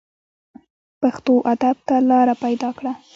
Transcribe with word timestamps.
پښتو 1.01 1.33
ادب 1.53 1.75
ته 1.87 1.95
لاره 2.09 2.35
پیدا 2.43 2.69
کړه 2.77 2.91